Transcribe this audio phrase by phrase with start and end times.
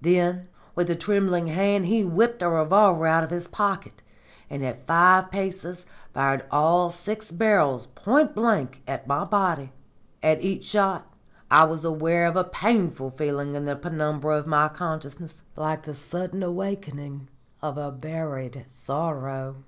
[0.00, 0.46] Then
[0.76, 4.00] with a trembling hand he whipped a revolver out of his pocket,
[4.48, 9.72] and at five paces fired all six barrels point blank at my body.
[10.22, 11.12] At each shot
[11.50, 15.96] I was aware of a painful feeling in the penumbra of my consciousness, like the
[15.96, 17.26] sudden awakening
[17.60, 19.64] of a buried sorrow."